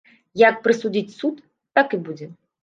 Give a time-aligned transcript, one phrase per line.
[0.41, 1.43] Як прысудзіць суд,
[1.81, 2.31] так і будзе.